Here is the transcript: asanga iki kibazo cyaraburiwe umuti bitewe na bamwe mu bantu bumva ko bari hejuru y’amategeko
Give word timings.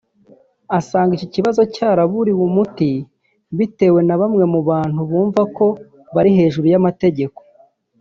asanga 0.77 1.11
iki 1.17 1.27
kibazo 1.33 1.61
cyaraburiwe 1.75 2.41
umuti 2.49 2.89
bitewe 3.57 3.99
na 4.07 4.15
bamwe 4.21 4.43
mu 4.53 4.59
bantu 4.69 4.99
bumva 5.09 5.41
ko 5.57 5.65
bari 6.15 6.31
hejuru 6.37 6.65
y’amategeko 6.73 7.39